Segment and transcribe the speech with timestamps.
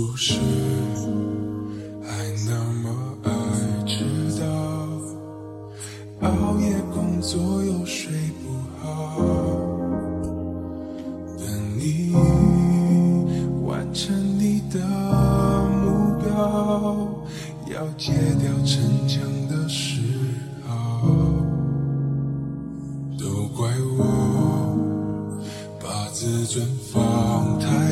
[0.00, 0.32] 不是
[2.02, 2.08] 还
[2.46, 2.88] 那么
[3.22, 3.30] 爱
[3.86, 4.02] 迟
[4.40, 4.46] 到？
[6.26, 8.10] 熬夜工作又睡
[8.42, 8.48] 不
[8.80, 9.20] 好。
[11.36, 11.44] 等
[11.78, 12.14] 你
[13.66, 14.80] 完成你的
[15.68, 16.26] 目标，
[17.70, 20.00] 要戒掉逞强的嗜
[20.66, 21.02] 好。
[23.18, 24.78] 都怪我
[25.78, 27.89] 把自尊放太。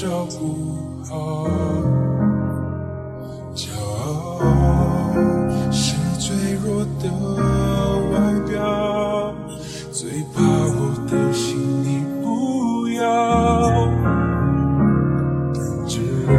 [0.00, 0.06] 照
[0.38, 0.76] 顾
[1.10, 1.44] 好
[3.52, 3.66] 骄
[3.98, 4.38] 傲
[5.72, 7.10] 是脆弱的
[8.12, 9.34] 外表
[9.90, 13.88] 最怕我的心你不要
[15.88, 16.32] 知道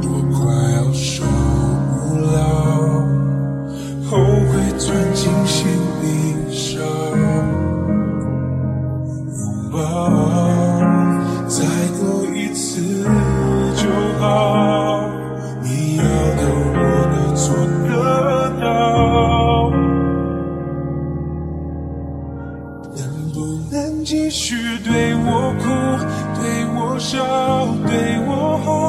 [0.00, 0.40] 我快
[0.72, 1.26] 要受
[1.92, 2.34] 不了
[4.08, 5.68] 后悔钻进心
[6.00, 6.80] 里烧
[27.02, 27.18] 笑
[27.84, 28.81] 对我好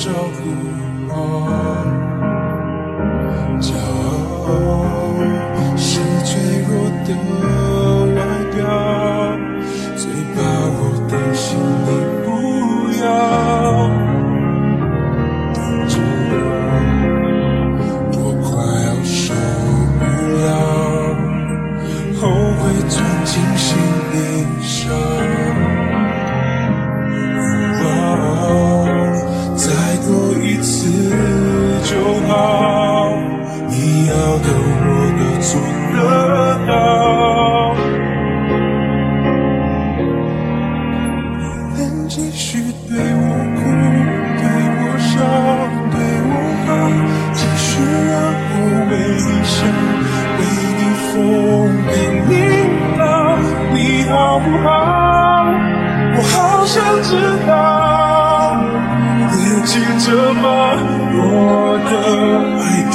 [0.00, 1.99] 照顾我。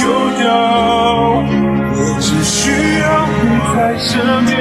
[0.06, 0.46] 丢掉，
[1.98, 2.70] 我只需
[3.00, 3.06] 要
[3.42, 4.06] 你在身
[4.46, 4.54] 边，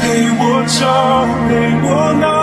[0.00, 0.04] 陪
[0.38, 1.50] 我吵，陪
[1.82, 1.88] 我
[2.20, 2.35] 闹。